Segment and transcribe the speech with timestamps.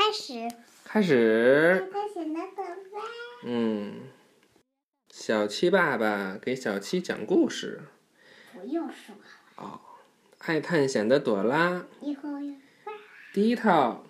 [0.00, 0.48] 开始。
[0.82, 1.90] 开始。
[3.44, 4.00] 嗯，
[5.10, 7.82] 小七爸爸给小七讲故事。
[8.54, 9.14] 不用说。
[9.56, 9.78] 哦，
[10.38, 11.84] 爱探险的朵拉。
[12.00, 12.54] 以后要。
[13.34, 14.06] 第一套。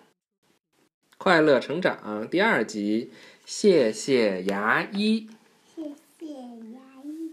[1.17, 3.11] 快乐成长第二集，
[3.45, 5.29] 谢谢牙医。
[5.75, 5.83] 谢
[6.17, 6.25] 谢
[6.71, 7.31] 牙医。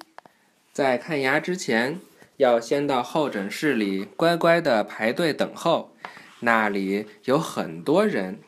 [0.73, 2.01] 在看牙之前，
[2.39, 5.95] 要先到候诊室里乖乖的排队等候。
[6.41, 8.39] 那里有很多人，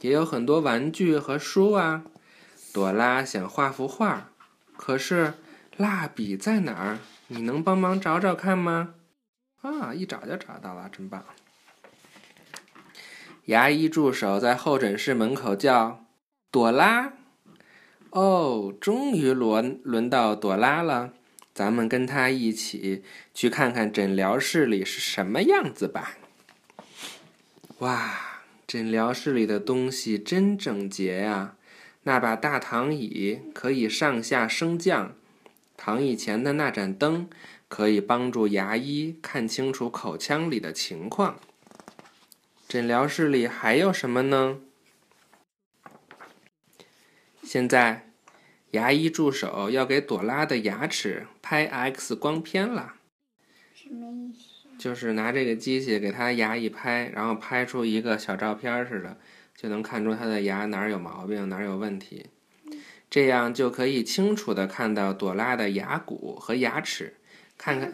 [0.00, 2.04] 也有很多玩具和书啊。
[2.72, 4.30] 朵拉想画幅画，
[4.76, 5.34] 可是
[5.76, 6.98] 蜡笔在哪儿？
[7.28, 8.94] 你能帮忙找找看吗？
[9.62, 11.24] 啊，一找就找到了，真棒！
[13.46, 16.04] 牙医助手在候诊室门口叫
[16.52, 17.14] ：“朵拉，
[18.10, 21.12] 哦，终于轮轮到朵拉了，
[21.54, 26.18] 咱们跟她一起去看看诊疗室里是什么样子吧。”
[27.78, 28.35] 哇，
[28.66, 31.56] 诊疗室里的东西真整洁呀！
[32.02, 35.14] 那把大躺椅可以上下升降，
[35.76, 37.28] 躺椅前的那盏灯
[37.68, 41.38] 可以帮助牙医看清楚口腔里的情况。
[42.66, 44.58] 诊疗室里还有什么呢？
[47.44, 48.10] 现在，
[48.72, 52.96] 牙医助手要给朵拉的牙齿拍 X 光片了。
[53.72, 54.55] 什么意思？
[54.78, 59.16] 就是拿这个机器给他牙一拍，然后拍出一个小照片似的，
[59.56, 62.26] 就能看出他的牙哪儿有毛病，哪儿有问题。
[63.08, 67.14] 这样就可以清楚的看到朵拉的牙骨和牙齿，
[67.56, 67.92] 看看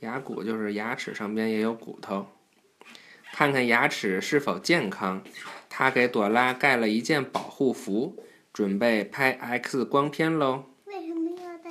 [0.00, 2.26] 牙骨就是牙齿上边也有骨头。
[3.32, 5.22] 看看牙齿是否健康。
[5.68, 8.16] 他给朵拉盖了一件保护服，
[8.52, 10.66] 准备拍 X 光片喽。
[10.84, 11.70] 为什么要戴？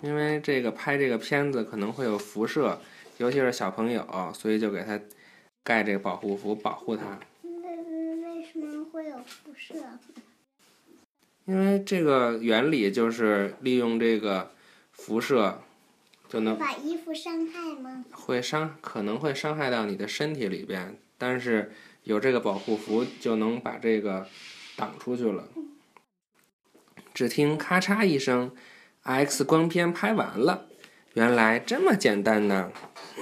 [0.00, 2.80] 因为这个拍这个片子可能会有辐射，
[3.18, 5.00] 尤其是小朋友，所以就给他
[5.62, 7.18] 盖这个保护服保护他。
[7.42, 7.76] 为
[8.16, 9.74] 为什么会有辐射？
[11.44, 14.52] 因为这个原理就是利用这个
[14.92, 15.60] 辐射。
[16.28, 18.04] 就能把衣服伤害吗？
[18.10, 24.26] 会伤，可能会伤害到你的身体里边，但是有这个保护服就能把这个
[24.74, 25.44] 挡出去了。
[27.14, 28.50] 只听咔嚓一声
[29.02, 30.66] ，X 光片拍完了，
[31.14, 32.72] 原来这么简单呢！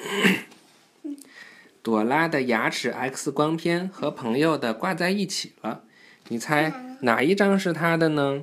[1.82, 5.84] 朵拉的牙齿 X 光片和朋友的挂在一起了，
[6.28, 8.42] 你猜哪一张是他的呢？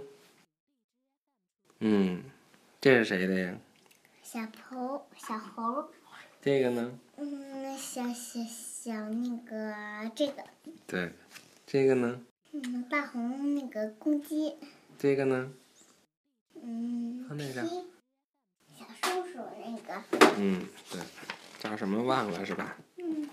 [1.79, 2.23] 嗯，
[2.79, 3.57] 这是谁的呀？
[4.21, 5.89] 小猴，小猴。
[6.41, 6.99] 这个呢？
[7.17, 10.43] 嗯，小小小那个这个。
[10.87, 11.11] 对，
[11.65, 12.21] 这个呢？
[12.51, 14.55] 嗯，大红那个公鸡。
[14.97, 15.51] 这个呢？
[16.61, 17.27] 嗯。
[17.29, 17.61] 那个。
[18.77, 20.03] 小松鼠那个。
[20.37, 21.01] 嗯，对，
[21.61, 22.75] 叫什么忘了是吧？
[22.97, 23.29] 嗯。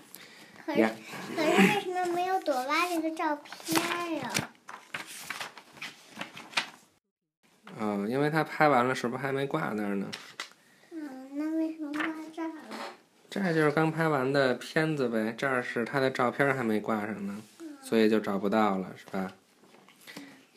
[0.63, 0.87] 可是
[1.35, 4.31] 可是为什么没有朵拉这个照片呀？
[7.79, 10.07] 嗯，因为他拍完了，是不是还没挂那儿呢？
[10.91, 12.03] 嗯，那为什么挂
[13.31, 17.41] 这就是刚拍完的片子呗，这儿是他的照片还没挂上呢，
[17.81, 19.33] 所以就找不到了，是吧？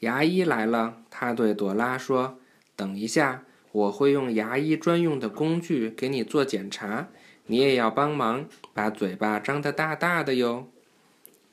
[0.00, 2.38] 牙医来了，他对朵拉说
[2.76, 7.08] ：“等一下，我会用牙医专用的工具给你做检查，
[7.52, 10.70] 你也要帮忙，把嘴巴张得大大的哟。”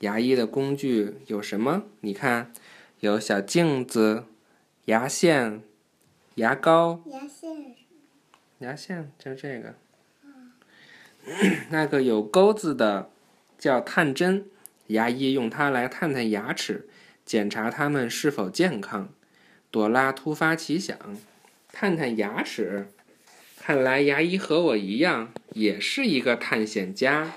[0.00, 1.82] 牙医的工具有什么？
[2.00, 2.50] 你看，
[3.00, 4.24] 有小镜子、
[4.86, 5.62] 牙线、
[6.36, 7.02] 牙膏。
[7.04, 7.76] 牙线。
[8.60, 9.74] 牙线就这个。
[11.68, 13.10] 那个有钩子的
[13.58, 14.46] 叫探针，
[14.86, 16.88] 牙医用它来探探牙齿，
[17.26, 19.10] 检查它们是否健康。
[19.70, 20.98] 朵拉突发奇想，
[21.70, 22.88] 探探牙齿，
[23.58, 27.32] 看来牙医和我一样，也是一个探险家。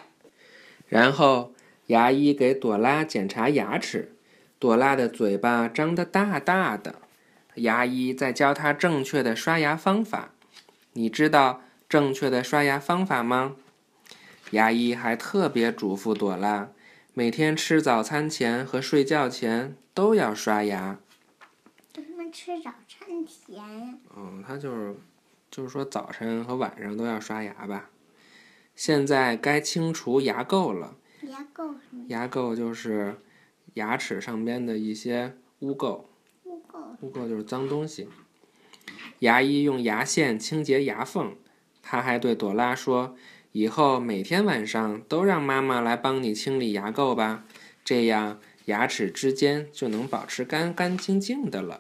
[0.88, 1.54] 然后
[1.88, 4.16] 牙医给朵拉检查牙齿，
[4.58, 7.02] 朵拉的嘴巴张得大大的，
[7.56, 10.32] 牙医在教她正确的刷牙方法。
[10.94, 13.58] 你知道正确的刷牙方法吗？
[14.52, 16.70] 牙医还特别嘱咐朵拉，
[17.14, 21.00] 每天吃早餐前和睡觉前都要刷牙。
[21.98, 24.00] 为什么吃早餐前？
[24.16, 24.96] 嗯，他就是，
[25.52, 27.90] 就是说早晨和晚上都要刷牙吧。
[28.76, 30.96] 现在该清除牙垢了。
[31.22, 31.76] 牙垢
[32.08, 33.16] 牙垢就是
[33.76, 36.06] 牙齿上边的一些污垢。
[36.44, 36.96] 污垢。
[37.02, 38.10] 污垢就是脏东西。
[39.20, 41.36] 牙医用牙线清洁牙缝，
[41.82, 43.16] 他还对朵拉说。
[43.52, 47.46] 以后每天晚上都让妈妈来帮你清理牙垢吧，
[47.86, 51.80] 这样牙齿之间就能保持干干净净的了。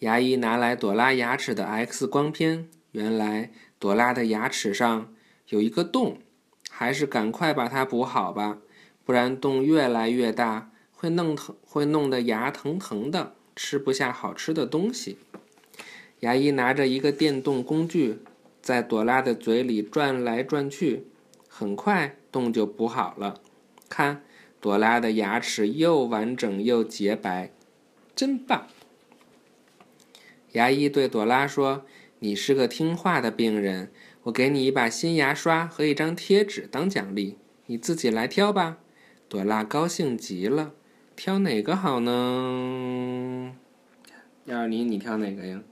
[0.00, 5.12] 牙医拿来朵拉牙齿的 X 光片，原来朵拉的牙齿上
[5.48, 6.18] 有一个洞，
[6.68, 8.58] 还是赶快把它补好吧，
[9.06, 15.16] 不然洞越来越大，会弄疼，会弄得牙疼疼的，吃不下好吃的东西。
[16.20, 18.18] 牙医拿着一个电动工具，
[18.60, 21.06] 在朵拉的嘴里转来转去，
[21.48, 23.40] 很快洞就补好了。
[23.88, 24.22] 看，
[24.60, 27.50] 朵拉的牙齿又完整又洁白，
[28.14, 28.66] 真棒！
[30.52, 31.86] 牙医对朵拉说
[32.22, 33.90] ：“你是个听话的病人，
[34.24, 38.78] 我给你一把新牙刷和一张贴纸当奖励，你自己来挑吧。”
[39.26, 40.74] 朵拉高兴极了，
[41.16, 43.54] 挑哪个好呢？
[44.44, 45.62] 要是你，你挑哪个呀？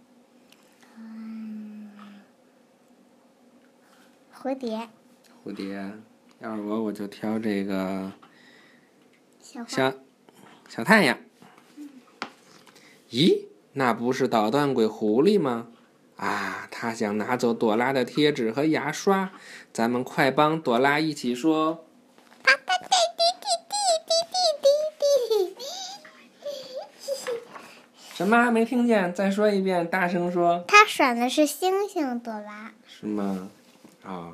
[4.33, 4.89] 蝴蝶。
[5.45, 5.93] 蝴蝶。
[6.41, 8.13] 要是我，我就挑这个
[9.41, 9.93] 小小
[10.69, 11.19] 小太阳。
[13.11, 15.67] 咦，那不是捣蛋鬼狐狸吗？
[16.19, 19.33] 啊，他想拿走朵拉的贴纸和牙刷。
[19.73, 21.87] 咱们快帮朵拉一起说。
[28.15, 28.51] 什么？
[28.51, 29.15] 没听见？
[29.15, 30.65] 再说一遍，大声说。
[30.67, 32.73] 他选的是星星，朵拉。
[32.87, 33.49] 是吗？
[34.03, 34.33] 啊。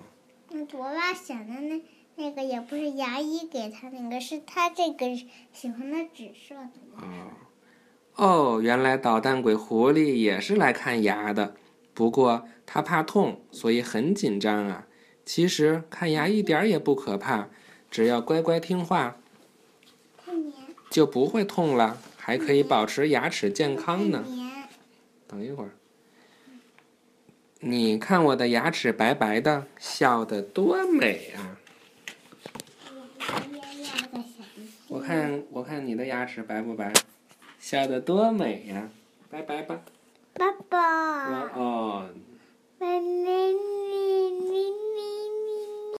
[0.48, 1.82] 那朵拉选的那
[2.16, 5.14] 那个也不是牙医给他那个，是他这个
[5.52, 6.70] 喜欢的紫色的。
[6.96, 7.28] 哦。
[8.16, 11.54] 哦，原来捣蛋鬼狐狸也是来看牙的，
[11.94, 14.86] 不过他怕痛，所以很紧张啊。
[15.24, 17.48] 其实看牙一点也不可怕，
[17.90, 19.16] 只要乖乖听话，
[20.90, 21.98] 就不会痛了。
[22.16, 24.24] 还可以保持牙齿健康呢。
[25.26, 25.72] 等一会儿，
[27.60, 31.58] 你看我的牙齿白白的，笑得多美啊！
[34.88, 36.92] 我看，我看你的牙齿白不白？
[37.58, 38.88] 笑得多美呀！
[39.30, 39.80] 拜拜吧。
[40.34, 41.30] 爸爸。
[41.30, 42.14] 晚安。
[42.78, 43.53] 拜拜。